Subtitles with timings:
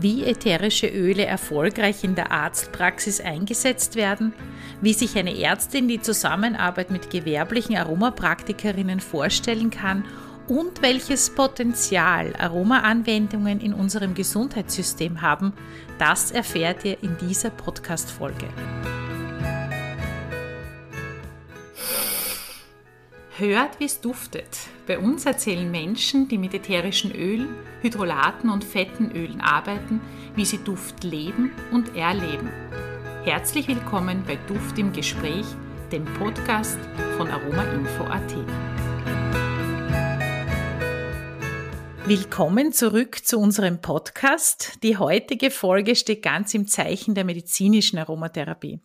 [0.00, 4.32] wie ätherische Öle erfolgreich in der Arztpraxis eingesetzt werden,
[4.80, 10.04] wie sich eine Ärztin die Zusammenarbeit mit gewerblichen Aromapraktikerinnen vorstellen kann
[10.48, 15.52] und welches Potenzial Aromaanwendungen in unserem Gesundheitssystem haben,
[15.98, 18.48] das erfährt ihr in dieser Podcast-Folge.
[23.40, 24.68] Hört, wie es duftet.
[24.86, 27.48] Bei uns erzählen Menschen, die mit ätherischen Ölen,
[27.80, 30.02] Hydrolaten und fetten Ölen arbeiten,
[30.36, 32.50] wie sie Duft leben und erleben.
[33.24, 35.46] Herzlich willkommen bei Duft im Gespräch,
[35.90, 36.78] dem Podcast
[37.16, 38.89] von Aromainfo.at.
[42.06, 44.82] Willkommen zurück zu unserem Podcast.
[44.82, 48.80] Die heutige Folge steht ganz im Zeichen der medizinischen Aromatherapie.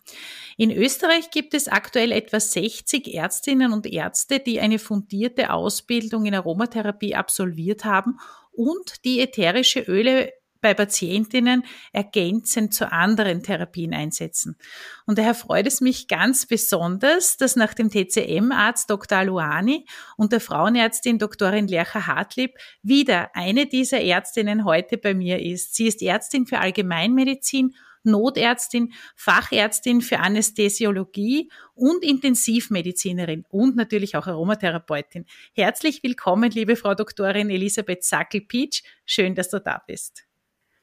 [0.57, 6.35] In Österreich gibt es aktuell etwa 60 Ärztinnen und Ärzte, die eine fundierte Ausbildung in
[6.35, 8.19] Aromatherapie absolviert haben
[8.51, 10.31] und die ätherische Öle
[10.65, 14.57] bei Patientinnen ergänzend zu anderen Therapien einsetzen.
[15.05, 19.19] Und daher freut es mich ganz besonders, dass nach dem TCM-Arzt Dr.
[19.19, 19.85] Aluani
[20.17, 25.75] und der Frauenärztin Doktorin Lercha Hartlieb wieder eine dieser Ärztinnen heute bei mir ist.
[25.75, 35.25] Sie ist Ärztin für Allgemeinmedizin Notärztin, Fachärztin für Anästhesiologie und Intensivmedizinerin und natürlich auch Aromatherapeutin.
[35.53, 38.83] Herzlich willkommen, liebe Frau Doktorin Elisabeth Sackel-Pietsch.
[39.05, 40.25] Schön, dass du da bist.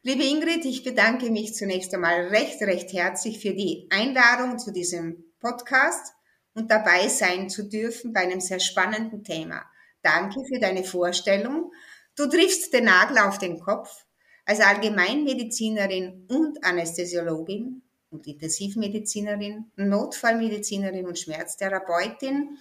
[0.05, 5.23] Liebe Ingrid, ich bedanke mich zunächst einmal recht, recht herzlich für die Einladung zu diesem
[5.39, 6.13] Podcast
[6.55, 9.63] und dabei sein zu dürfen bei einem sehr spannenden Thema.
[10.03, 11.71] Danke für deine Vorstellung.
[12.17, 14.05] Du triffst den Nagel auf den Kopf.
[14.45, 22.59] Als Allgemeinmedizinerin und Anästhesiologin und Intensivmedizinerin, Notfallmedizinerin und Schmerztherapeutin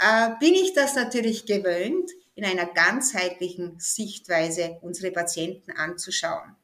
[0.00, 6.56] äh, bin ich das natürlich gewöhnt, in einer ganzheitlichen Sichtweise unsere Patienten anzuschauen.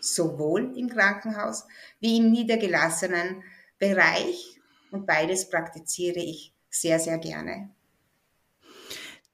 [0.00, 1.64] Sowohl im Krankenhaus
[2.00, 3.42] wie im niedergelassenen
[3.78, 4.60] Bereich.
[4.90, 7.70] Und beides praktiziere ich sehr, sehr gerne.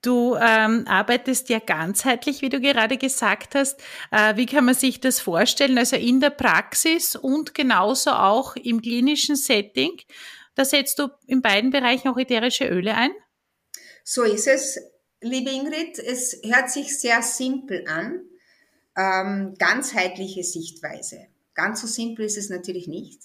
[0.02, 3.80] Du ähm, arbeitest ja ganzheitlich, wie du gerade gesagt hast.
[4.10, 5.78] Äh, wie kann man sich das vorstellen?
[5.78, 10.00] Also in der Praxis und genauso auch im klinischen Setting.
[10.56, 13.12] Da setzt du in beiden Bereichen auch ätherische Öle ein?
[14.02, 14.80] So ist es,
[15.20, 16.00] liebe Ingrid.
[16.00, 18.22] Es hört sich sehr simpel an.
[18.96, 21.26] Ähm, ganzheitliche Sichtweise.
[21.54, 23.22] Ganz so simpel ist es natürlich nicht.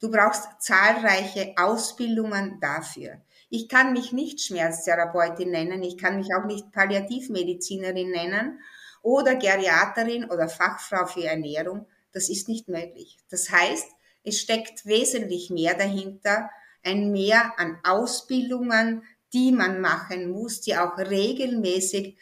[0.00, 3.20] Du brauchst zahlreiche Ausbildungen dafür.
[3.50, 8.60] Ich kann mich nicht Schmerztherapeutin nennen, ich kann mich auch nicht Palliativmedizinerin nennen
[9.02, 11.86] oder Geriaterin oder Fachfrau für Ernährung.
[12.12, 13.18] Das ist nicht möglich.
[13.28, 13.88] Das heißt,
[14.22, 16.50] es steckt wesentlich mehr dahinter,
[16.82, 19.02] ein Mehr an Ausbildungen,
[19.32, 22.16] die man machen muss, die auch regelmäßig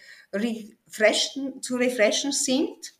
[0.88, 2.94] refreshen, zu refreshen sind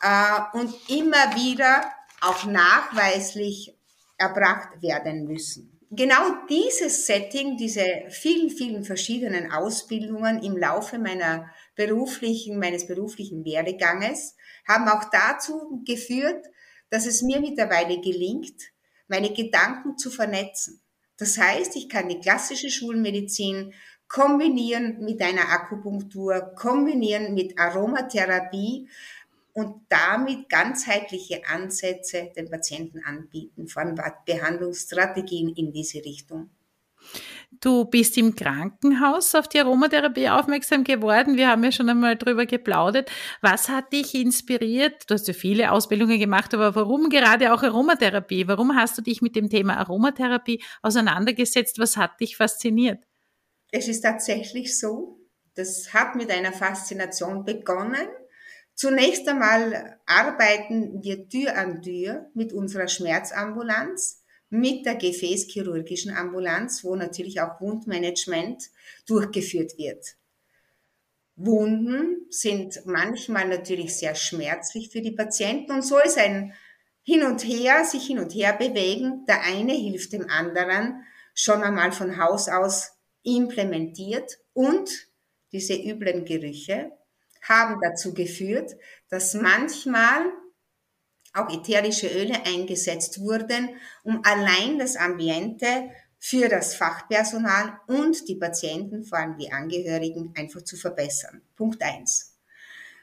[0.00, 1.90] äh, und immer wieder
[2.20, 3.76] auch nachweislich
[4.18, 12.58] erbracht werden müssen genau dieses Setting, diese vielen, vielen verschiedenen Ausbildungen im Laufe meiner beruflichen,
[12.58, 16.44] meines beruflichen Werdeganges haben auch dazu geführt,
[16.90, 18.60] dass es mir mittlerweile gelingt,
[19.08, 20.80] meine Gedanken zu vernetzen.
[21.18, 23.72] Das heißt, ich kann die klassische Schulmedizin
[24.08, 28.88] kombinieren mit einer Akupunktur, kombinieren mit Aromatherapie,
[29.56, 33.94] und damit ganzheitliche Ansätze den Patienten anbieten, vor allem
[34.26, 36.50] Behandlungsstrategien in diese Richtung.
[37.60, 41.38] Du bist im Krankenhaus auf die Aromatherapie aufmerksam geworden.
[41.38, 43.10] Wir haben ja schon einmal drüber geplaudert.
[43.40, 45.08] Was hat dich inspiriert?
[45.08, 48.48] Du hast ja viele Ausbildungen gemacht, aber warum gerade auch Aromatherapie?
[48.48, 51.78] Warum hast du dich mit dem Thema Aromatherapie auseinandergesetzt?
[51.78, 52.98] Was hat dich fasziniert?
[53.76, 55.20] Es ist tatsächlich so.
[55.54, 58.08] Das hat mit einer Faszination begonnen
[58.76, 66.94] Zunächst einmal arbeiten wir Tür an Tür mit unserer Schmerzambulanz, mit der gefäßchirurgischen Ambulanz, wo
[66.94, 68.64] natürlich auch Wundmanagement
[69.06, 70.16] durchgeführt wird.
[71.36, 76.52] Wunden sind manchmal natürlich sehr schmerzlich für die Patienten und so ist ein
[77.02, 79.24] Hin und Her, sich hin und her bewegen.
[79.26, 81.02] Der eine hilft dem anderen
[81.34, 82.95] schon einmal von Haus aus
[83.26, 84.88] implementiert und
[85.52, 86.92] diese üblen Gerüche
[87.42, 88.76] haben dazu geführt,
[89.08, 90.32] dass manchmal
[91.34, 99.04] auch ätherische Öle eingesetzt wurden, um allein das Ambiente für das Fachpersonal und die Patienten,
[99.04, 101.42] vor allem die Angehörigen, einfach zu verbessern.
[101.56, 102.36] Punkt eins.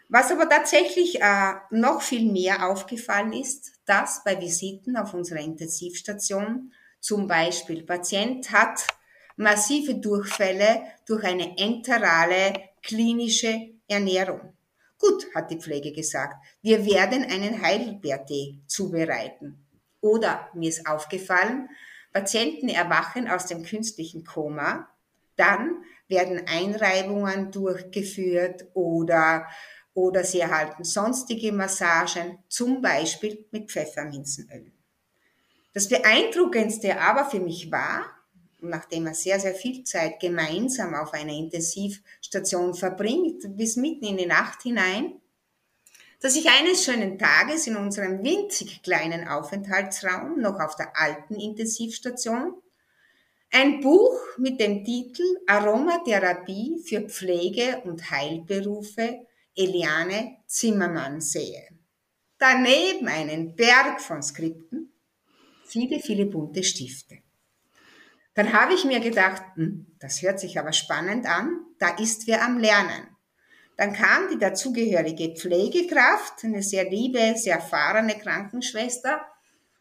[0.09, 6.73] Was aber tatsächlich äh, noch viel mehr aufgefallen ist, dass bei Visiten auf unserer Intensivstation
[6.99, 8.87] zum Beispiel Patient hat
[9.35, 14.53] massive Durchfälle durch eine enterale klinische Ernährung.
[14.99, 19.65] Gut, hat die Pflege gesagt, wir werden einen Heidelbeertee zubereiten.
[19.99, 21.69] Oder mir ist aufgefallen,
[22.13, 24.87] Patienten erwachen aus dem künstlichen Koma,
[25.35, 29.47] dann werden Einreibungen durchgeführt oder,
[29.93, 34.71] oder sie erhalten sonstige Massagen, zum Beispiel mit Pfefferminzenöl.
[35.73, 38.05] Das Beeindruckendste aber für mich war,
[38.69, 44.25] nachdem er sehr, sehr viel Zeit gemeinsam auf einer Intensivstation verbringt, bis mitten in die
[44.25, 45.21] Nacht hinein,
[46.19, 52.53] dass ich eines schönen Tages in unserem winzig kleinen Aufenthaltsraum, noch auf der alten Intensivstation,
[53.51, 61.67] ein Buch mit dem Titel Aromatherapie für Pflege- und Heilberufe Eliane Zimmermann sehe.
[62.37, 64.91] Daneben einen Berg von Skripten,
[65.65, 67.22] viele, viele bunte Stifte.
[68.35, 72.43] Dann habe ich mir gedacht, hm, das hört sich aber spannend an, da ist wer
[72.43, 73.07] am Lernen.
[73.77, 79.25] Dann kam die dazugehörige Pflegekraft, eine sehr liebe, sehr erfahrene Krankenschwester.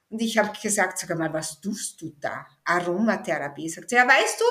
[0.09, 2.47] Und ich habe gesagt, sag mal, was tust du da?
[2.65, 3.69] Aromatherapie.
[3.69, 4.45] Sagt sie, ja, weißt du,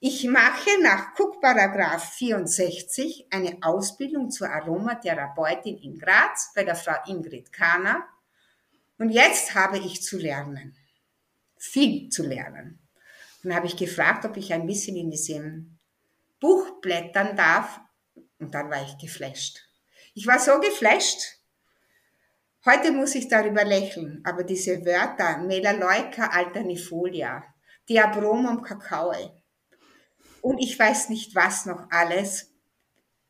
[0.00, 7.52] ich mache nach Cook-Paragraph 64 eine Ausbildung zur Aromatherapeutin in Graz bei der Frau Ingrid
[7.52, 8.04] Kahner.
[8.98, 10.76] Und jetzt habe ich zu lernen.
[11.56, 12.83] Viel zu lernen.
[13.44, 15.78] Dann habe ich gefragt, ob ich ein bisschen in diesem
[16.40, 17.80] Buch blättern darf.
[18.40, 19.60] Und dann war ich geflasht.
[20.14, 21.38] Ich war so geflasht.
[22.64, 27.44] Heute muss ich darüber lächeln, aber diese Wörter, Melaleuca alternifolia,
[27.88, 29.30] Diabromum cacaoe
[30.44, 32.50] und ich weiß nicht was noch alles.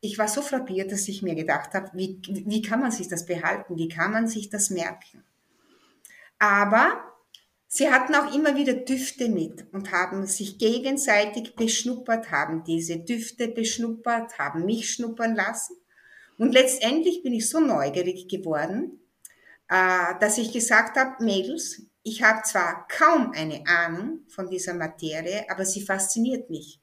[0.00, 3.25] Ich war so frappiert, dass ich mir gedacht habe, wie, wie kann man sich das
[3.25, 3.76] behalten?
[3.76, 5.25] Wie kann man sich das merken?
[6.40, 7.13] Aber
[7.76, 13.49] Sie hatten auch immer wieder Düfte mit und haben sich gegenseitig beschnuppert, haben diese Düfte
[13.49, 15.75] beschnuppert, haben mich schnuppern lassen.
[16.38, 19.00] Und letztendlich bin ich so neugierig geworden,
[19.69, 25.44] äh, dass ich gesagt habe, Mädels, ich habe zwar kaum eine Ahnung von dieser Materie,
[25.50, 26.81] aber sie fasziniert mich.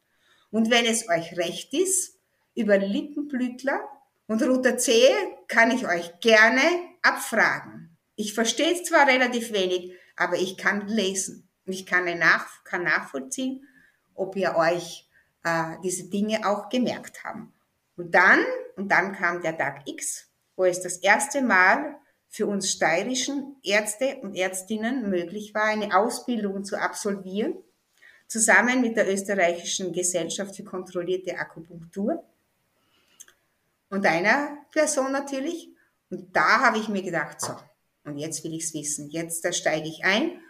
[0.49, 2.19] Und wenn es euch recht ist,
[2.53, 3.79] über Lippenblütler
[4.27, 5.15] und roter Zehe
[5.47, 6.61] kann ich euch gerne
[7.01, 7.97] abfragen.
[8.17, 11.49] Ich verstehe zwar relativ wenig, aber ich kann lesen.
[11.65, 13.67] Ich kann, nach, kann nachvollziehen,
[14.13, 15.09] ob ihr euch
[15.43, 17.51] äh, diese Dinge auch gemerkt haben.
[17.97, 18.39] Und dann,
[18.75, 21.95] und dann kam der Tag X, wo es das erste Mal
[22.29, 27.55] für uns steirischen Ärzte und Ärztinnen möglich war, eine Ausbildung zu absolvieren,
[28.27, 32.23] zusammen mit der österreichischen Gesellschaft für kontrollierte Akupunktur
[33.89, 35.69] und einer Person natürlich.
[36.09, 37.55] Und da habe ich mir gedacht, so,
[38.03, 39.09] und jetzt will ich es wissen.
[39.09, 40.41] Jetzt da steige ich ein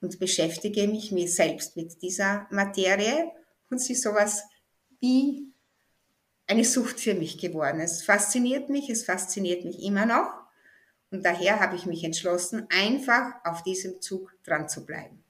[0.00, 3.30] und beschäftige mich mir selbst mit dieser Materie
[3.70, 4.42] und sie ist sowas
[5.00, 5.52] wie
[6.46, 7.80] eine Sucht für mich geworden.
[7.80, 10.30] Es fasziniert mich, es fasziniert mich immer noch
[11.10, 15.22] und daher habe ich mich entschlossen, einfach auf diesem Zug dran zu bleiben.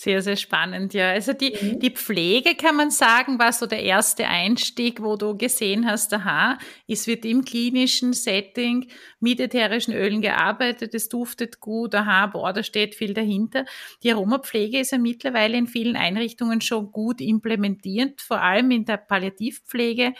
[0.00, 1.10] Sehr, sehr spannend, ja.
[1.10, 1.78] Also die, mhm.
[1.78, 6.56] die Pflege, kann man sagen, war so der erste Einstieg, wo du gesehen hast, aha,
[6.88, 8.88] es wird im klinischen Setting
[9.18, 13.66] mit ätherischen Ölen gearbeitet, es duftet gut, aha, boah, da steht viel dahinter.
[14.02, 18.96] Die Aromapflege ist ja mittlerweile in vielen Einrichtungen schon gut implementiert, vor allem in der
[18.96, 20.14] Palliativpflege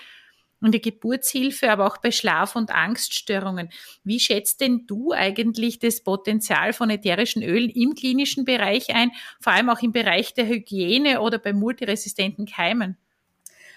[0.60, 3.70] und die Geburtshilfe, aber auch bei Schlaf- und Angststörungen.
[4.04, 9.52] Wie schätzt denn du eigentlich das Potenzial von ätherischen Ölen im klinischen Bereich ein, vor
[9.52, 12.96] allem auch im Bereich der Hygiene oder bei multiresistenten Keimen?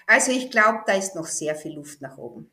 [0.06, 2.50] Also ich glaube, da ist noch sehr viel Luft nach oben.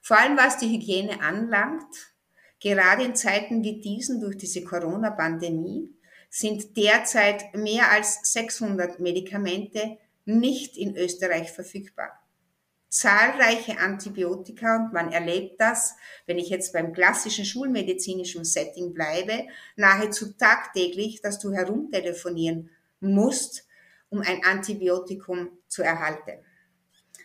[0.00, 2.12] Vor allem was die Hygiene anlangt,
[2.60, 5.90] gerade in Zeiten wie diesen durch diese Corona-Pandemie,
[6.30, 12.23] sind derzeit mehr als 600 Medikamente nicht in Österreich verfügbar
[12.94, 15.96] zahlreiche Antibiotika und man erlebt das,
[16.26, 22.70] wenn ich jetzt beim klassischen schulmedizinischen Setting bleibe, nahezu tagtäglich, dass du herumtelefonieren
[23.00, 23.66] musst,
[24.10, 26.38] um ein Antibiotikum zu erhalten.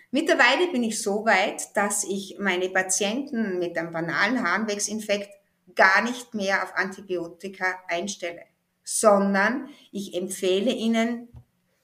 [0.10, 5.30] Mittlerweile bin ich so weit, dass ich meine Patienten mit einem banalen Harnwegsinfekt
[5.76, 8.42] gar nicht mehr auf Antibiotika einstelle,
[8.84, 11.28] sondern ich empfehle ihnen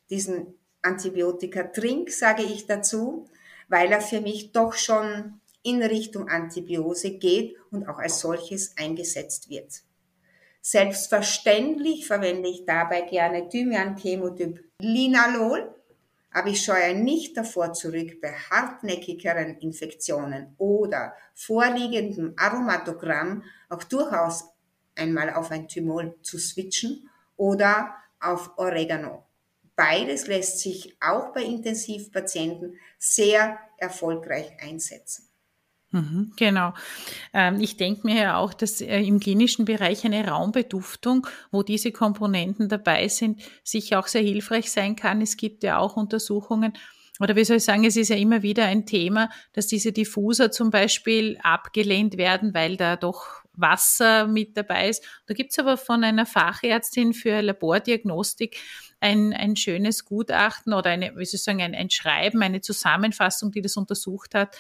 [0.10, 3.30] diesen Antibiotika-Trink, sage ich dazu,
[3.68, 9.50] weil er für mich doch schon in Richtung Antibiose geht und auch als solches eingesetzt
[9.50, 9.82] wird.
[10.62, 15.74] Selbstverständlich verwende ich dabei gerne Thymian Chemotyp Linalol,
[16.32, 24.46] aber ich scheue nicht davor zurück, bei hartnäckigeren Infektionen oder vorliegendem Aromatogramm auch durchaus
[24.96, 29.25] einmal auf ein Thymol zu switchen oder auf Oregano.
[29.76, 35.28] Beides lässt sich auch bei Intensivpatienten sehr erfolgreich einsetzen.
[35.92, 36.74] Mhm, genau.
[37.34, 41.92] Ähm, ich denke mir ja auch, dass äh, im klinischen Bereich eine Raumbeduftung, wo diese
[41.92, 45.22] Komponenten dabei sind, sicher auch sehr hilfreich sein kann.
[45.22, 46.74] Es gibt ja auch Untersuchungen,
[47.22, 50.52] oder wie soll ich sagen, es ist ja immer wieder ein Thema, dass diese Diffuser
[50.52, 55.02] zum Beispiel abgelehnt werden, weil da doch Wasser mit dabei ist.
[55.28, 58.58] Da gibt's aber von einer Fachärztin für Labordiagnostik
[59.00, 63.52] ein, ein schönes Gutachten oder eine, wie soll ich sagen, ein, ein Schreiben, eine Zusammenfassung,
[63.52, 64.58] die das untersucht hat.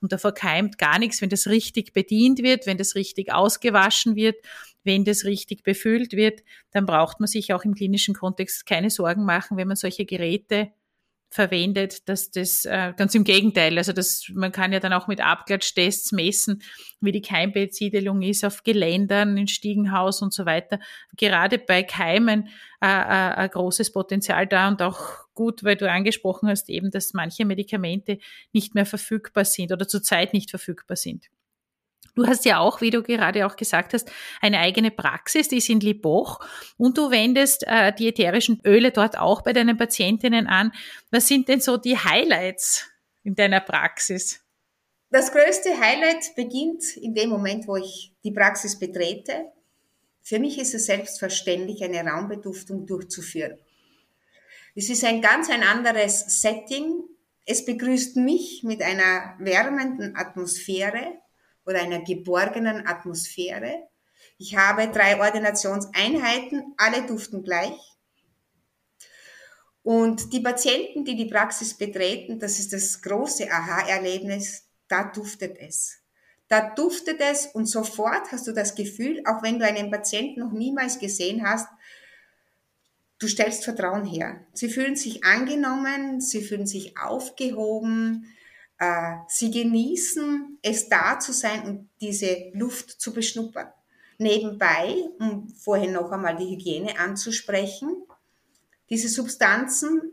[0.00, 4.36] Und da verkeimt gar nichts, wenn das richtig bedient wird, wenn das richtig ausgewaschen wird,
[4.84, 9.24] wenn das richtig befüllt wird, dann braucht man sich auch im klinischen Kontext keine Sorgen
[9.24, 10.70] machen, wenn man solche Geräte
[11.30, 15.20] verwendet, dass das äh, ganz im Gegenteil, also das, man kann ja dann auch mit
[15.20, 16.62] Abklatschtests messen,
[17.00, 20.80] wie die Keimbesiedelung ist auf Geländern, in Stiegenhaus und so weiter.
[21.16, 22.48] Gerade bei Keimen
[22.82, 25.00] äh, äh, ein großes Potenzial da und auch
[25.34, 28.18] gut, weil du angesprochen hast eben, dass manche Medikamente
[28.52, 31.26] nicht mehr verfügbar sind oder zurzeit nicht verfügbar sind.
[32.18, 34.10] Du hast ja auch, wie du gerade auch gesagt hast,
[34.40, 36.40] eine eigene Praxis, die ist in Liboch
[36.76, 40.72] und du wendest äh, die ätherischen Öle dort auch bei deinen Patientinnen an.
[41.12, 42.88] Was sind denn so die Highlights
[43.22, 44.40] in deiner Praxis?
[45.10, 49.52] Das größte Highlight beginnt in dem Moment, wo ich die Praxis betrete.
[50.20, 53.58] Für mich ist es selbstverständlich, eine Raumbeduftung durchzuführen.
[54.74, 57.00] Es ist ein ganz ein anderes Setting.
[57.46, 61.20] Es begrüßt mich mit einer wärmenden Atmosphäre
[61.68, 63.88] oder einer geborgenen Atmosphäre.
[64.38, 67.78] Ich habe drei Ordinationseinheiten, alle duften gleich.
[69.82, 75.98] Und die Patienten, die die Praxis betreten, das ist das große Aha-Erlebnis, da duftet es.
[76.48, 80.52] Da duftet es und sofort hast du das Gefühl, auch wenn du einen Patienten noch
[80.52, 81.68] niemals gesehen hast,
[83.18, 84.46] du stellst Vertrauen her.
[84.54, 88.26] Sie fühlen sich angenommen, sie fühlen sich aufgehoben,
[88.78, 93.68] äh, sie genießen es da zu sein und diese Luft zu beschnuppern.
[94.18, 98.04] Nebenbei, um vorhin noch einmal die Hygiene anzusprechen,
[98.90, 100.12] diese Substanzen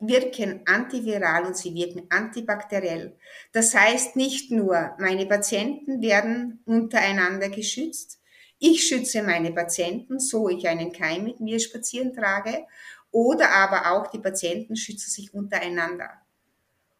[0.00, 3.16] wirken antiviral und sie wirken antibakteriell.
[3.52, 8.20] Das heißt nicht nur, meine Patienten werden untereinander geschützt,
[8.60, 12.66] ich schütze meine Patienten, so ich einen Keim mit mir spazieren trage,
[13.10, 16.10] oder aber auch die Patienten schützen sich untereinander.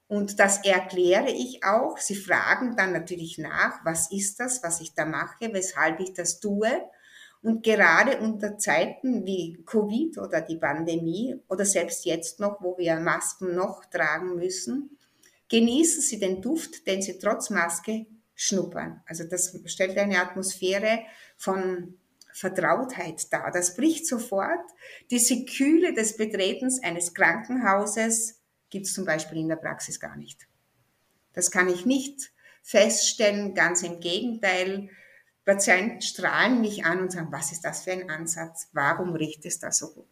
[0.09, 1.99] Und das erkläre ich auch.
[1.99, 6.41] Sie fragen dann natürlich nach, was ist das, was ich da mache, weshalb ich das
[6.41, 6.71] tue.
[7.43, 12.97] Und gerade unter Zeiten wie Covid oder die Pandemie oder selbst jetzt noch, wo wir
[12.97, 14.99] Masken noch tragen müssen,
[15.49, 19.03] genießen Sie den Duft, den Sie trotz Maske schnuppern.
[19.07, 21.01] Also das stellt eine Atmosphäre
[21.37, 21.99] von
[22.33, 23.51] Vertrautheit dar.
[23.53, 24.65] Das bricht sofort
[25.11, 28.38] diese Kühle des Betretens eines Krankenhauses
[28.71, 30.47] gibt es zum Beispiel in der Praxis gar nicht.
[31.33, 32.33] Das kann ich nicht
[32.63, 34.91] feststellen, ganz im Gegenteil.
[35.45, 38.69] Patienten strahlen mich an und sagen, was ist das für ein Ansatz?
[38.73, 40.09] Warum riecht es da so gut?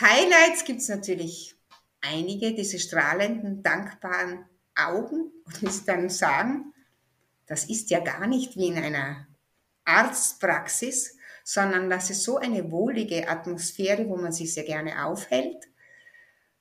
[0.00, 1.56] Highlights gibt es natürlich
[2.00, 4.44] einige, diese strahlenden, dankbaren
[4.76, 5.32] Augen.
[5.44, 6.72] Und sie dann sagen,
[7.46, 9.26] das ist ja gar nicht wie in einer
[9.84, 15.68] Arztpraxis, sondern das ist so eine wohlige Atmosphäre, wo man sich sehr gerne aufhält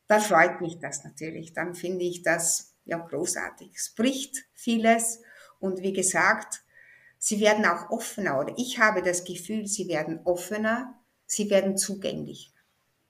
[0.08, 1.54] da freut mich das natürlich.
[1.54, 3.72] Dann finde ich das ja großartig.
[3.76, 5.22] Es bricht vieles
[5.60, 6.64] und wie gesagt,
[7.18, 12.54] sie werden auch offener oder ich habe das Gefühl, sie werden offener, sie werden zugänglich.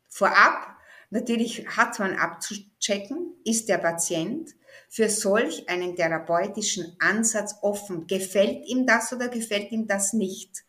[0.07, 0.75] Vorab
[1.09, 4.55] natürlich hat man abzuchecken, ist der Patient
[4.89, 8.07] für solch einen therapeutischen Ansatz offen.
[8.07, 10.63] Gefällt ihm das oder gefällt ihm das nicht?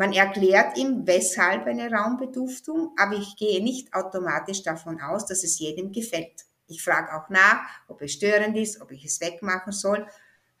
[0.00, 5.58] Man erklärt ihm, weshalb eine Raumbeduftung, aber ich gehe nicht automatisch davon aus, dass es
[5.58, 6.46] jedem gefällt.
[6.68, 10.06] Ich frage auch nach, ob es störend ist, ob ich es wegmachen soll,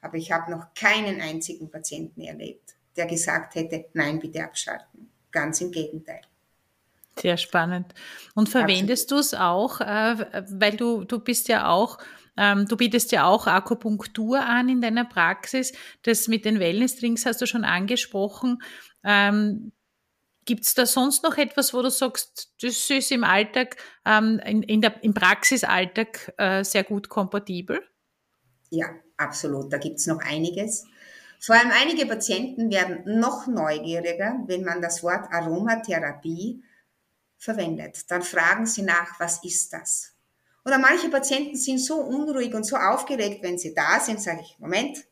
[0.02, 5.10] aber ich habe noch keinen einzigen Patienten erlebt, der gesagt hätte, nein, bitte abschalten.
[5.30, 6.20] Ganz im Gegenteil.
[7.18, 7.94] Sehr spannend.
[8.34, 11.96] Und verwendest du es auch, äh, weil du, du bist ja auch
[12.36, 15.72] ähm, du bietest ja auch Akupunktur an in deiner Praxis.
[16.02, 18.62] Das mit den Wellness-Drinks hast du schon angesprochen.
[19.04, 19.72] Ähm,
[20.46, 24.62] Gibt es da sonst noch etwas, wo du sagst, das ist im Alltag, ähm, in,
[24.62, 27.80] in der, im Praxisalltag äh, sehr gut kompatibel?
[28.70, 29.72] Ja, absolut.
[29.72, 30.86] Da gibt es noch einiges.
[31.38, 36.62] Vor allem einige Patienten werden noch neugieriger, wenn man das Wort Aromatherapie
[37.38, 38.10] verwendet.
[38.10, 40.14] Dann fragen sie nach, was ist das?
[40.64, 44.58] Oder manche Patienten sind so unruhig und so aufgeregt, wenn sie da sind, sage ich,
[44.58, 45.04] Moment,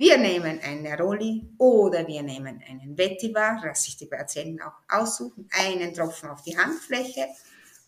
[0.00, 5.46] wir nehmen einen Neroli oder wir nehmen einen Vetiver, das sich die Patienten auch aussuchen,
[5.50, 7.26] einen Tropfen auf die Handfläche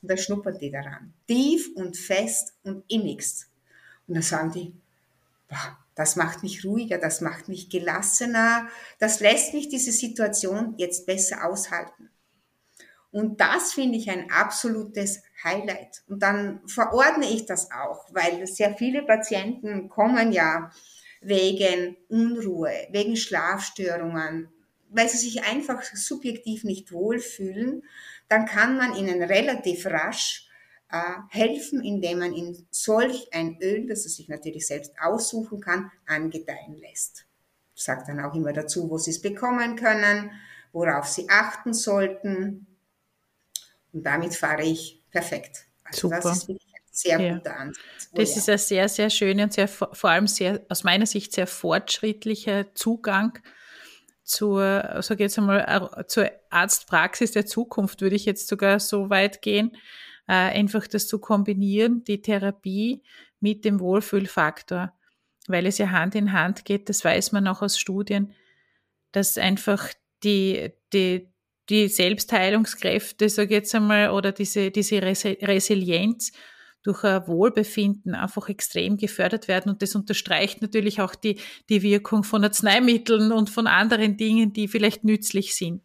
[0.02, 1.14] und da schnuppern die daran.
[1.26, 3.48] Tief und fest und innigst.
[4.06, 4.74] Und dann sagen die,
[5.94, 11.46] das macht mich ruhiger, das macht mich gelassener, das lässt mich diese Situation jetzt besser
[11.46, 12.10] aushalten.
[13.10, 16.02] Und das finde ich ein absolutes Highlight.
[16.08, 20.70] Und dann verordne ich das auch, weil sehr viele Patienten kommen ja
[21.22, 24.48] wegen Unruhe, wegen Schlafstörungen,
[24.90, 27.84] weil sie sich einfach subjektiv nicht wohlfühlen,
[28.28, 30.48] dann kann man ihnen relativ rasch
[30.90, 35.90] äh, helfen, indem man ihnen solch ein Öl, das er sich natürlich selbst aussuchen kann,
[36.06, 37.24] angedeihen lässt.
[37.74, 40.30] Ich sage dann auch immer dazu, wo sie es bekommen können,
[40.72, 42.66] worauf sie achten sollten.
[43.92, 45.66] Und damit fahre ich perfekt.
[45.84, 46.20] Also Super.
[46.20, 46.61] das ist
[46.92, 47.34] sehr ja.
[47.34, 47.84] guter Ansatz.
[48.12, 48.36] Oh, das ja.
[48.38, 52.74] ist ein sehr, sehr schöner und sehr, vor allem sehr, aus meiner Sicht sehr fortschrittlicher
[52.74, 53.38] Zugang
[54.22, 59.76] zur, sag jetzt einmal, zur Arztpraxis der Zukunft, würde ich jetzt sogar so weit gehen,
[60.28, 63.02] äh, einfach das zu kombinieren, die Therapie
[63.40, 64.92] mit dem Wohlfühlfaktor,
[65.48, 68.32] weil es ja Hand in Hand geht, das weiß man auch aus Studien,
[69.10, 69.88] dass einfach
[70.22, 71.28] die, die,
[71.68, 76.32] die Selbstheilungskräfte, ich jetzt einmal, oder diese, diese Resilienz
[76.82, 79.70] durch ein Wohlbefinden einfach extrem gefördert werden.
[79.70, 84.68] Und das unterstreicht natürlich auch die, die Wirkung von Arzneimitteln und von anderen Dingen, die
[84.68, 85.82] vielleicht nützlich sind.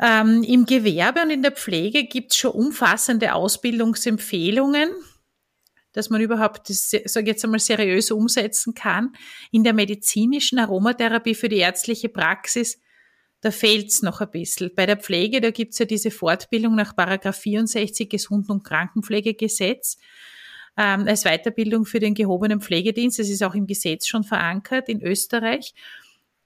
[0.00, 4.90] Ähm, Im Gewerbe und in der Pflege gibt es schon umfassende Ausbildungsempfehlungen,
[5.92, 9.12] dass man überhaupt das, sage ich jetzt einmal, seriös umsetzen kann.
[9.50, 12.80] In der medizinischen Aromatherapie für die ärztliche Praxis
[13.40, 14.70] da fehlt's noch ein bisschen.
[14.74, 19.98] Bei der Pflege, da gibt's ja diese Fortbildung nach Paragraph 64 Gesund- und Krankenpflegegesetz
[20.76, 23.18] ähm, als Weiterbildung für den gehobenen Pflegedienst.
[23.18, 25.74] Das ist auch im Gesetz schon verankert in Österreich.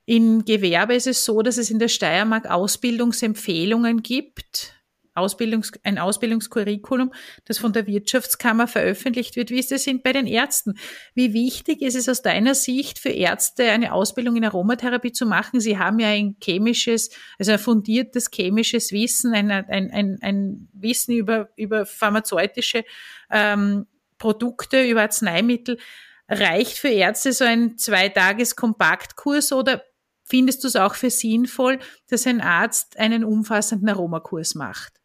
[0.05, 4.75] In Gewerbe ist es so, dass es in der Steiermark Ausbildungsempfehlungen gibt
[5.15, 7.13] Ausbildungs-, ein Ausbildungskurriculum,
[7.45, 9.51] das von der Wirtschaftskammer veröffentlicht wird.
[9.51, 10.79] Wie ist es bei den Ärzten?
[11.15, 15.61] Wie wichtig ist es aus deiner Sicht für Ärzte, eine Ausbildung in Aromatherapie zu machen?
[15.61, 21.15] Sie haben ja ein chemisches, also ein fundiertes chemisches Wissen, ein, ein, ein, ein Wissen
[21.15, 22.85] über, über pharmazeutische
[23.31, 23.87] ähm,
[24.19, 25.79] Produkte, über Arzneimittel.
[26.29, 29.83] Reicht für Ärzte so ein Zweitages-Kompaktkurs oder
[30.25, 35.02] findest du es auch für sinnvoll, dass ein Arzt einen umfassenden Aromakurs macht?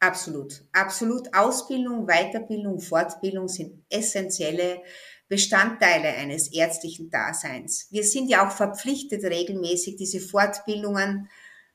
[0.00, 1.34] Absolut, absolut.
[1.34, 4.82] Ausbildung, Weiterbildung, Fortbildung sind essentielle
[5.28, 7.88] Bestandteile eines ärztlichen Daseins.
[7.90, 11.28] Wir sind ja auch verpflichtet, regelmäßig diese Fortbildungen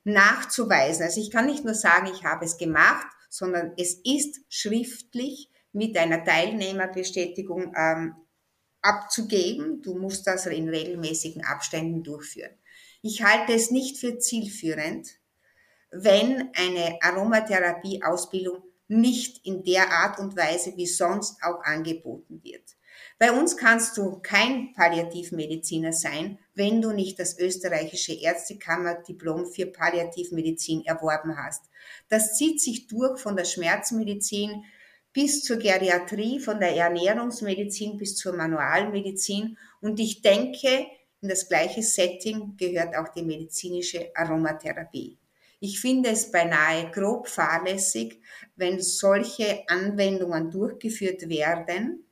[0.05, 1.03] nachzuweisen.
[1.03, 5.97] Also ich kann nicht nur sagen, ich habe es gemacht, sondern es ist schriftlich mit
[5.97, 8.15] einer Teilnehmerbestätigung ähm,
[8.81, 9.81] abzugeben.
[9.81, 12.51] Du musst das in regelmäßigen Abständen durchführen.
[13.01, 15.09] Ich halte es nicht für zielführend,
[15.93, 22.63] wenn eine Aromatherapie-Ausbildung nicht in der Art und Weise wie sonst auch angeboten wird.
[23.19, 30.85] Bei uns kannst du kein Palliativmediziner sein, wenn du nicht das österreichische Ärztekammer-Diplom für Palliativmedizin
[30.85, 31.63] erworben hast.
[32.09, 34.63] Das zieht sich durch von der Schmerzmedizin
[35.13, 39.57] bis zur Geriatrie, von der Ernährungsmedizin bis zur Manualmedizin.
[39.79, 40.87] Und ich denke,
[41.21, 45.17] in das gleiche Setting gehört auch die medizinische Aromatherapie.
[45.65, 48.19] Ich finde es beinahe grob fahrlässig,
[48.57, 52.03] wenn solche Anwendungen durchgeführt werden.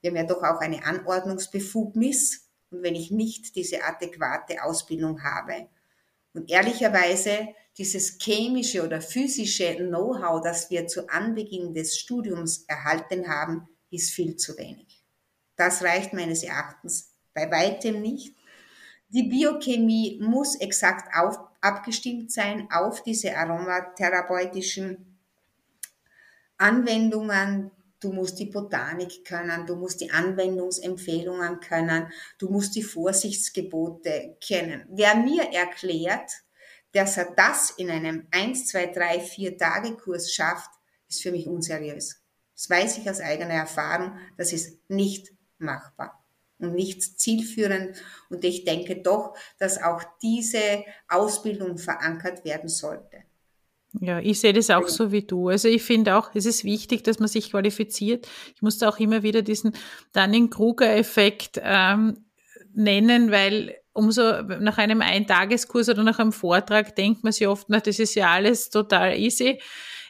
[0.00, 5.68] Wir haben ja doch auch eine Anordnungsbefugnis und wenn ich nicht diese adäquate Ausbildung habe.
[6.34, 13.68] Und ehrlicherweise, dieses chemische oder physische Know-how, das wir zu Anbeginn des Studiums erhalten haben,
[13.92, 15.04] ist viel zu wenig.
[15.54, 18.34] Das reicht meines Erachtens bei weitem nicht.
[19.10, 25.18] Die Biochemie muss exakt auf, abgestimmt sein auf diese aromatherapeutischen
[26.56, 27.70] Anwendungen.
[28.00, 34.86] Du musst die Botanik können, du musst die Anwendungsempfehlungen können, du musst die Vorsichtsgebote kennen.
[34.88, 36.30] Wer mir erklärt,
[36.92, 40.70] dass er das in einem 1, 2, 3, 4 Tage Kurs schafft,
[41.08, 42.22] ist für mich unseriös.
[42.54, 46.19] Das weiß ich aus eigener Erfahrung, das ist nicht machbar
[46.60, 47.96] und nicht zielführend.
[48.28, 53.24] Und ich denke doch, dass auch diese Ausbildung verankert werden sollte.
[53.98, 55.48] Ja, ich sehe das auch so wie du.
[55.48, 58.28] Also ich finde auch, es ist wichtig, dass man sich qualifiziert.
[58.54, 59.72] Ich musste auch immer wieder diesen
[60.12, 62.24] Dunning-Kruger-Effekt ähm,
[62.72, 67.80] nennen, weil umso nach einem Eintageskurs oder nach einem Vortrag denkt man sich oft, na,
[67.80, 69.60] das ist ja alles total easy.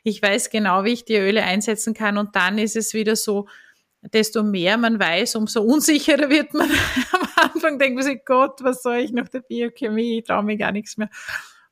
[0.02, 3.48] Ich weiß genau, wie ich die Öle einsetzen kann und dann ist es wieder so,
[4.02, 6.70] desto mehr man weiß, umso unsicherer wird man.
[7.12, 10.18] Am Anfang denkt man sich, Gott, was soll ich nach der Biochemie?
[10.18, 11.10] Ich traue mir gar nichts mehr.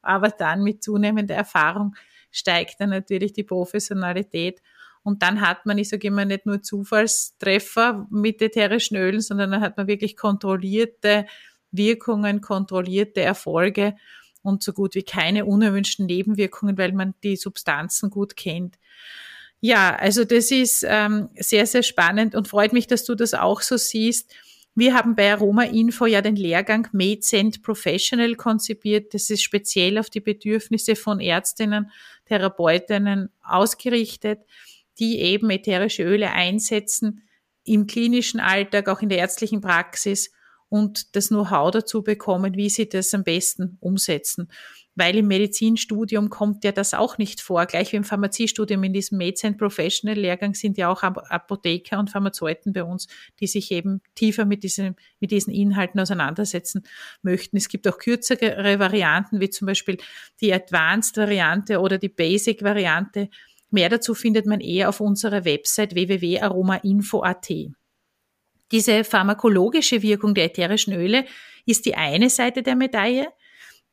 [0.03, 1.95] Aber dann mit zunehmender Erfahrung
[2.31, 4.61] steigt dann natürlich die Professionalität
[5.03, 9.61] Und dann hat man, ich sage immer, nicht nur Zufallstreffer mit ätherischen Ölen, sondern dann
[9.61, 11.27] hat man wirklich kontrollierte
[11.71, 13.97] Wirkungen, kontrollierte Erfolge
[14.43, 18.79] und so gut wie keine unerwünschten Nebenwirkungen, weil man die Substanzen gut kennt.
[19.61, 23.61] Ja, also das ist ähm, sehr, sehr spannend und freut mich, dass du das auch
[23.61, 24.33] so siehst.
[24.77, 29.13] Wir haben bei Aroma Info ja den Lehrgang MadeSend Professional konzipiert.
[29.13, 31.91] Das ist speziell auf die Bedürfnisse von Ärztinnen,
[32.27, 34.39] Therapeutinnen ausgerichtet,
[35.01, 37.23] die eben ätherische Öle einsetzen
[37.65, 40.31] im klinischen Alltag, auch in der ärztlichen Praxis
[40.69, 44.49] und das Know-how dazu bekommen, wie sie das am besten umsetzen
[44.99, 47.67] weil im Medizinstudium kommt ja das auch nicht vor.
[47.67, 52.73] Gleich wie im Pharmaziestudium in diesem Medicine Professional Lehrgang sind ja auch Apotheker und Pharmazeuten
[52.73, 53.07] bei uns,
[53.39, 56.83] die sich eben tiefer mit, diesem, mit diesen Inhalten auseinandersetzen
[57.23, 57.57] möchten.
[57.57, 59.99] Es gibt auch kürzere Varianten, wie zum Beispiel
[60.41, 63.29] die Advanced Variante oder die Basic Variante.
[63.71, 67.49] Mehr dazu findet man eher auf unserer Website www.aromainfo.at.
[68.73, 71.25] Diese pharmakologische Wirkung der ätherischen Öle
[71.67, 73.29] ist die eine Seite der Medaille.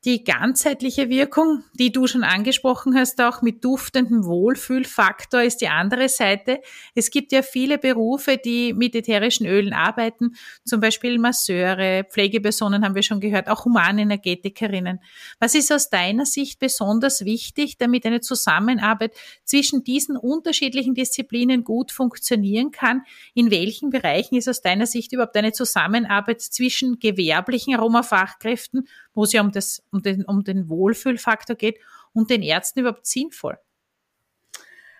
[0.05, 6.09] Die ganzheitliche Wirkung, die du schon angesprochen hast, auch mit duftendem Wohlfühlfaktor, ist die andere
[6.09, 6.61] Seite.
[6.93, 12.93] Es gibt ja viele Berufe, die mit ätherischen Ölen arbeiten, zum Beispiel Masseure, Pflegepersonen haben
[12.93, 14.99] wir schon gehört, auch Humanenergetikerinnen.
[15.39, 21.91] Was ist aus deiner Sicht besonders wichtig, damit eine Zusammenarbeit zwischen diesen unterschiedlichen Disziplinen gut
[21.91, 23.01] funktionieren kann?
[23.33, 29.33] In welchen Bereichen ist aus deiner Sicht überhaupt eine Zusammenarbeit zwischen gewerblichen Aromafachkräften wo es
[29.33, 31.79] ja um, das, um, den, um den Wohlfühlfaktor geht
[32.13, 33.57] und den Ärzten überhaupt sinnvoll?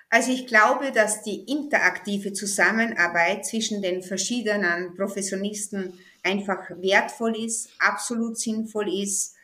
[0.09, 8.39] Also ich glaube, dass die interaktive Zusammenarbeit zwischen den verschiedenen Professionisten einfach wertvoll ist, absolut
[8.39, 9.35] sinnvoll ist.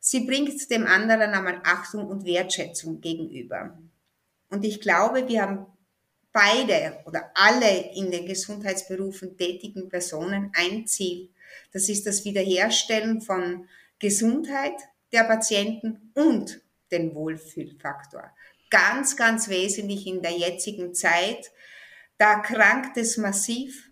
[0.00, 3.78] Sie bringt dem anderen einmal Achtung und Wertschätzung gegenüber.
[4.50, 5.66] Und ich glaube, wir haben
[6.32, 11.30] beide oder alle in den Gesundheitsberufen tätigen Personen ein Ziel.
[11.72, 13.68] Das ist das Wiederherstellen von
[13.98, 14.74] Gesundheit
[15.12, 18.30] der Patienten und den Wohlfühlfaktor.
[18.70, 21.50] Ganz, ganz wesentlich in der jetzigen Zeit.
[22.18, 23.90] Da krankt es massiv.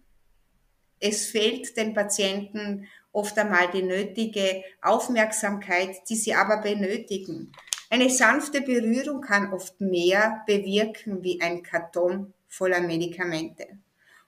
[1.01, 7.53] Es fehlt den Patienten oft einmal die nötige Aufmerksamkeit, die sie aber benötigen.
[7.89, 13.79] Eine sanfte Berührung kann oft mehr bewirken wie ein Karton voller Medikamente.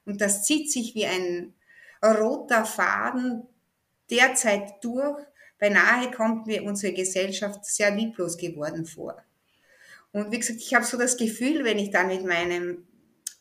[0.06, 1.54] Und das zieht sich wie ein
[2.02, 3.46] roter Faden
[4.10, 5.18] derzeit durch
[5.58, 9.22] beinahe kommt mir unsere Gesellschaft sehr lieblos geworden vor.
[10.12, 12.86] Und wie gesagt, ich habe so das Gefühl, wenn ich dann mit meinem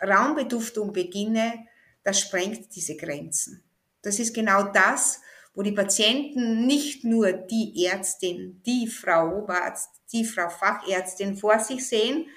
[0.02, 1.66] Raumbeduftung beginne,
[2.04, 3.64] das sprengt diese Grenzen.
[4.02, 5.22] Das ist genau das,
[5.54, 11.88] wo die Patienten nicht nur die Ärztin, die Frau Oberarzt, die Frau Fachärztin vor sich
[11.88, 12.28] sehen,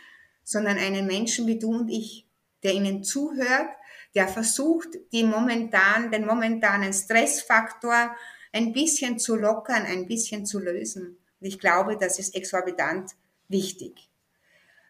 [0.42, 2.26] sondern einen Menschen wie du und ich,
[2.62, 3.68] der ihnen zuhört,
[4.14, 8.16] der versucht, die momentan, den momentanen Stressfaktor
[8.52, 11.18] ein bisschen zu lockern, ein bisschen zu lösen.
[11.40, 13.12] Und ich glaube, das ist exorbitant
[13.48, 14.08] wichtig.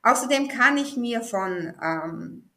[0.03, 2.51] Außerdem kann ich mir von ähm,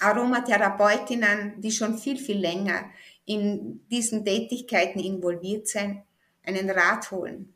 [0.00, 2.84] Aromatherapeutinnen, die schon viel, viel länger
[3.24, 6.02] in diesen Tätigkeiten involviert sind,
[6.44, 7.54] einen Rat holen.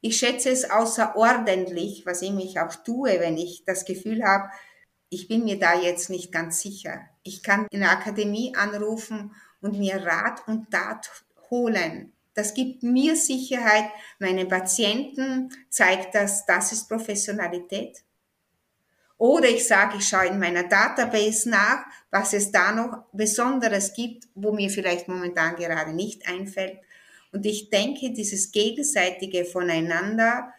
[0.00, 4.48] Ich schätze es außerordentlich, was ich mich auch tue, wenn ich das Gefühl habe,
[5.10, 7.02] ich bin mir da jetzt nicht ganz sicher.
[7.22, 11.08] Ich kann in der Akademie anrufen und mir Rat und Tat
[11.50, 12.12] holen.
[12.34, 18.02] Das gibt mir Sicherheit, meinen Patienten zeigt das, das ist Professionalität.
[19.18, 24.26] Oder ich sage, ich schaue in meiner Database nach, was es da noch Besonderes gibt,
[24.34, 26.78] wo mir vielleicht momentan gerade nicht einfällt.
[27.30, 30.52] Und ich denke, dieses gegenseitige Voneinander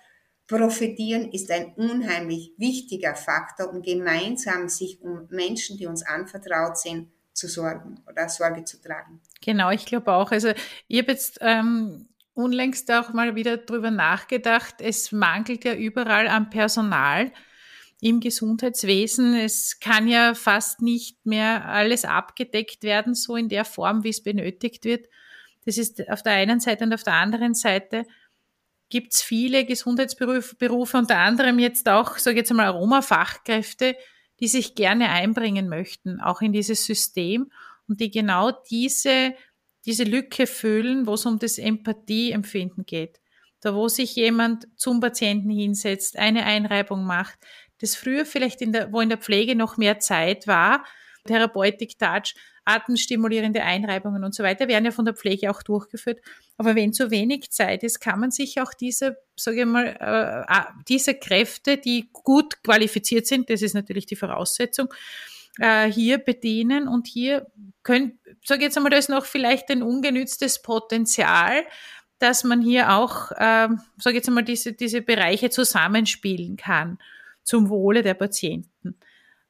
[0.47, 7.11] profitieren ist ein unheimlich wichtiger Faktor, um gemeinsam sich um Menschen, die uns anvertraut sind,
[7.33, 9.19] zu sorgen oder Sorge zu tragen.
[9.41, 10.31] Genau, ich glaube auch.
[10.31, 10.53] Also
[10.87, 16.49] ich habe jetzt ähm, unlängst auch mal wieder drüber nachgedacht, es mangelt ja überall an
[16.49, 17.31] Personal
[18.01, 19.33] im Gesundheitswesen.
[19.33, 24.21] Es kann ja fast nicht mehr alles abgedeckt werden, so in der Form, wie es
[24.21, 25.07] benötigt wird.
[25.65, 28.05] Das ist auf der einen Seite und auf der anderen Seite
[28.89, 33.95] gibt es viele Gesundheitsberufe, unter anderem jetzt auch, sage ich jetzt mal, Aromafachkräfte,
[34.43, 37.49] die sich gerne einbringen möchten, auch in dieses System
[37.87, 39.35] und die genau diese,
[39.85, 43.21] diese Lücke füllen, wo es um das Empathieempfinden geht.
[43.61, 47.39] Da, wo sich jemand zum Patienten hinsetzt, eine Einreibung macht,
[47.79, 50.83] das früher vielleicht in der, wo in der Pflege noch mehr Zeit war,
[51.25, 56.19] Therapeutik, Touch, atemstimulierende Einreibungen und so weiter werden ja von der Pflege auch durchgeführt.
[56.57, 60.83] Aber wenn zu wenig Zeit ist, kann man sich auch diese, sage ich mal, äh,
[60.87, 64.93] diese Kräfte, die gut qualifiziert sind, das ist natürlich die Voraussetzung,
[65.59, 67.47] äh, hier bedienen und hier
[67.83, 71.63] können, sage ich jetzt einmal, da ist noch vielleicht ein ungenütztes Potenzial,
[72.19, 76.97] dass man hier auch, äh, sage jetzt einmal, diese, diese Bereiche zusammenspielen kann
[77.43, 78.97] zum Wohle der Patienten.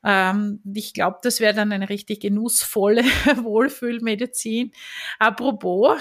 [0.04, 3.04] Ähm, ich glaube, das wäre dann eine richtig genussvolle
[3.44, 4.72] Wohlfühlmedizin.
[5.20, 6.00] Apropos,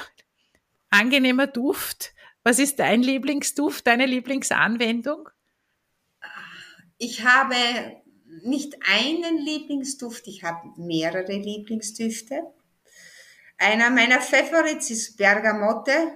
[0.91, 2.15] angenehmer Duft.
[2.45, 5.29] Was ist dein Lieblingsduft, deine Lieblingsanwendung?
[6.99, 7.55] Ich habe
[8.45, 12.43] nicht einen Lieblingsduft, ich habe mehrere Lieblingsdüfte.
[13.59, 16.13] Einer meiner Favorites ist Bergamotte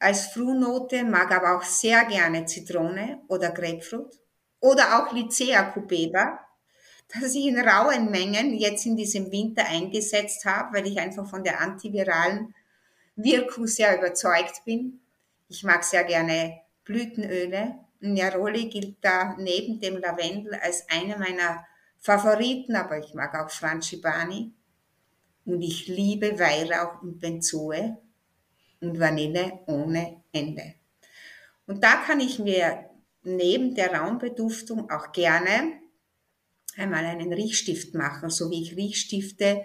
[0.00, 4.18] als Frunote, mag aber auch sehr gerne Zitrone oder Grapefruit
[4.60, 6.38] oder auch Lycea cubeba,
[7.08, 11.42] das ich in rauen Mengen jetzt in diesem Winter eingesetzt habe, weil ich einfach von
[11.42, 12.54] der antiviralen
[13.16, 15.00] Wirkung sehr überzeugt bin.
[15.48, 17.78] Ich mag sehr gerne Blütenöle.
[18.00, 21.66] Neroli gilt da neben dem Lavendel als eine meiner
[21.98, 24.52] Favoriten, aber ich mag auch Frangipani.
[25.46, 27.96] Und ich liebe Weihrauch und Benzoe
[28.80, 30.74] und Vanille ohne Ende.
[31.66, 32.90] Und da kann ich mir
[33.22, 35.77] neben der Raumbeduftung auch gerne
[36.78, 39.62] einmal einen Riechstift machen, so wie ich Riechstifte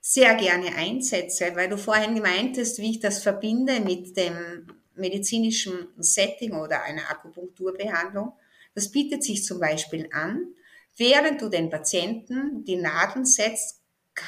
[0.00, 6.54] sehr gerne einsetze, weil du vorhin gemeintest, wie ich das verbinde mit dem medizinischen Setting
[6.54, 8.32] oder einer Akupunkturbehandlung.
[8.74, 10.54] Das bietet sich zum Beispiel an,
[10.96, 13.80] während du den Patienten die Nadeln setzt,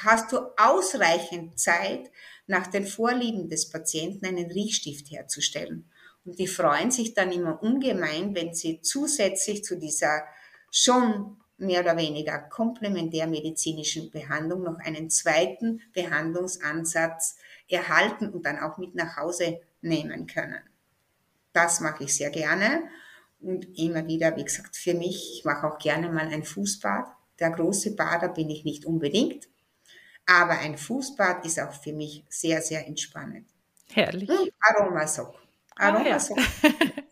[0.04, 2.10] hast du ausreichend Zeit,
[2.46, 5.90] nach den Vorlieben des Patienten einen Riechstift herzustellen.
[6.24, 10.24] Und die freuen sich dann immer ungemein, wenn sie zusätzlich zu dieser
[10.70, 17.36] schon mehr oder weniger komplementärmedizinischen Behandlung noch einen zweiten Behandlungsansatz
[17.68, 20.62] erhalten und dann auch mit nach Hause nehmen können.
[21.52, 22.82] Das mache ich sehr gerne
[23.40, 27.06] und immer wieder, wie gesagt, für mich, ich mache auch gerne mal ein Fußbad.
[27.38, 29.48] Der große Bader bin ich nicht unbedingt,
[30.26, 33.48] aber ein Fußbad ist auch für mich sehr, sehr entspannend.
[33.92, 34.28] Herrlich.
[34.28, 35.34] Und Aromasock.
[35.76, 36.38] Aromasock.
[36.38, 36.78] Ah, ja.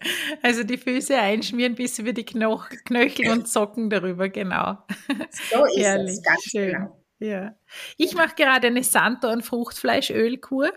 [0.42, 4.78] Also die Füße einschmieren bis über die Knoch Knöchel und Socken darüber, genau.
[5.50, 6.16] So ist Herrlich.
[6.16, 6.72] es, ganz Schön.
[6.72, 7.02] genau.
[7.18, 7.54] Ja.
[7.96, 10.72] Ich mache gerade eine Sanddorn Fruchtfleischölkur,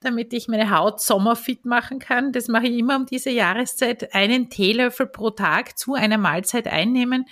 [0.00, 2.32] damit ich meine Haut sommerfit machen kann.
[2.32, 4.14] Das mache ich immer um diese Jahreszeit.
[4.14, 7.24] Einen Teelöffel pro Tag zu einer Mahlzeit einnehmen.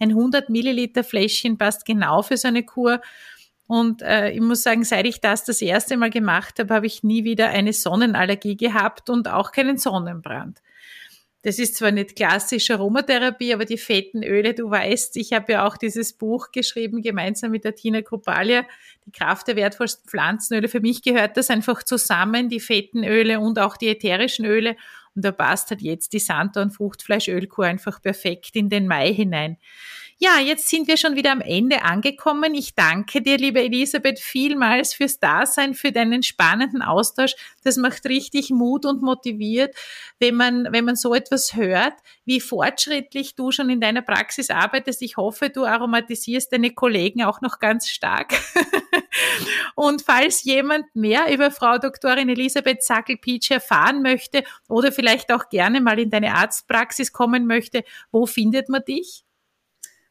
[0.00, 3.00] Ein 100 Milliliter Fläschchen passt genau für so eine Kur.
[3.66, 7.02] Und äh, ich muss sagen, seit ich das das erste Mal gemacht habe, habe ich
[7.02, 10.60] nie wieder eine Sonnenallergie gehabt und auch keinen Sonnenbrand.
[11.44, 15.76] Das ist zwar nicht klassische Aromatherapie, aber die Fettenöle, du weißt, ich habe ja auch
[15.76, 18.64] dieses Buch geschrieben, gemeinsam mit der Tina Krupalia,
[19.04, 20.68] die Kraft der wertvollsten Pflanzenöle.
[20.68, 24.74] Für mich gehört das einfach zusammen, die Fettenöle und auch die ätherischen Öle.
[25.14, 29.58] Und da passt halt jetzt die Sanddorn Fruchtfleischölkur einfach perfekt in den Mai hinein.
[30.24, 32.54] Ja, jetzt sind wir schon wieder am Ende angekommen.
[32.54, 37.34] Ich danke dir, liebe Elisabeth, vielmals fürs Dasein, für deinen spannenden Austausch.
[37.62, 39.76] Das macht richtig Mut und motiviert,
[40.20, 41.92] wenn man, wenn man so etwas hört,
[42.24, 45.02] wie fortschrittlich du schon in deiner Praxis arbeitest.
[45.02, 48.32] Ich hoffe, du aromatisierst deine Kollegen auch noch ganz stark.
[49.74, 55.82] und falls jemand mehr über Frau Doktorin Elisabeth Sackel-Peach erfahren möchte oder vielleicht auch gerne
[55.82, 59.22] mal in deine Arztpraxis kommen möchte, wo findet man dich?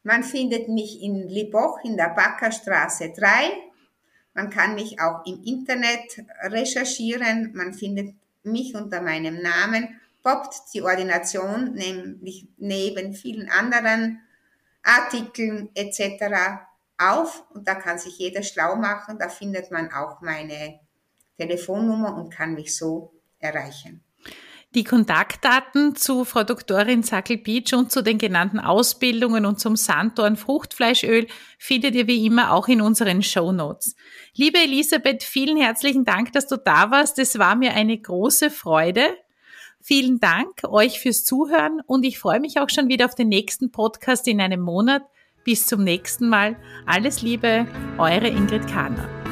[0.04, 3.52] Man findet mich in Liboch in der Backerstraße 3.
[4.34, 7.52] Man kann mich auch im Internet recherchieren.
[7.54, 9.98] Man findet mich unter meinem Namen.
[10.22, 14.20] Poppt die Ordination nämlich neben vielen anderen
[14.82, 16.66] Artikeln etc.
[16.98, 19.18] auf und da kann sich jeder schlau machen.
[19.18, 20.80] Da findet man auch meine
[21.38, 24.03] Telefonnummer und kann mich so erreichen.
[24.74, 31.28] Die Kontaktdaten zu Frau Doktorin Sackel-Beach und zu den genannten Ausbildungen und zum Sanddorn Fruchtfleischöl
[31.58, 33.94] findet ihr wie immer auch in unseren Show Notes.
[34.34, 37.20] Liebe Elisabeth, vielen herzlichen Dank, dass du da warst.
[37.20, 39.16] Es war mir eine große Freude.
[39.80, 43.70] Vielen Dank euch fürs Zuhören und ich freue mich auch schon wieder auf den nächsten
[43.70, 45.02] Podcast in einem Monat.
[45.44, 46.56] Bis zum nächsten Mal.
[46.84, 49.23] Alles Liebe, eure Ingrid Kahner.